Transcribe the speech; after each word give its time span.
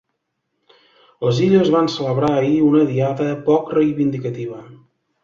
Les 1.27 1.41
Illes 1.47 1.69
van 1.75 1.89
celebrar 1.95 2.29
ahir 2.37 2.55
una 2.71 2.81
Diada 2.93 3.29
poc 3.51 3.71
reivindicativa. 3.77 4.59